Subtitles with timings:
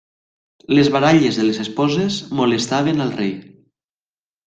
[0.77, 3.33] Les baralles de les esposes molestaven al rei.